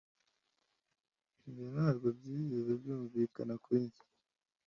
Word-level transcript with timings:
ibyo 1.47 1.65
ntabwo 1.73 2.07
byigeze 2.17 2.71
byumvikana 2.81 3.53
kuri 3.63 3.79
njye 3.85 4.03